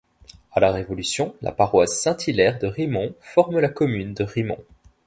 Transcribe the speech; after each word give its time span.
À 0.51 0.59
la 0.59 0.71
Révolution, 0.71 1.35
la 1.43 1.51
paroisse 1.51 2.01
Saint-Hilaire 2.01 2.57
de 2.57 2.65
Rimons 2.65 3.13
forme 3.19 3.59
la 3.59 3.69
commune 3.69 4.15
de 4.15 4.23
Rimons. 4.23 4.65